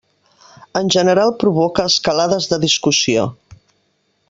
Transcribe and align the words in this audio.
En 0.79 0.89
general 0.95 1.33
provoca 1.43 1.85
escalades 1.91 2.51
de 2.55 2.61
discussió. 2.65 3.29